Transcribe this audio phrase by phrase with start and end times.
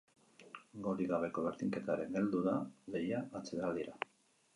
[0.85, 2.55] Golik gabeko berdinketaren heldu da
[2.95, 3.95] lehia atsedenaldira.